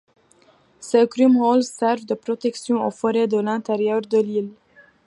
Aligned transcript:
Ces 0.79 1.07
krummholz 1.07 1.69
servent 1.69 2.05
de 2.07 2.15
protection 2.15 2.83
aux 2.83 2.89
forêts 2.89 3.27
de 3.27 3.37
l'intérieur 3.37 4.01
de 4.01 4.17
l'île. 4.17 4.51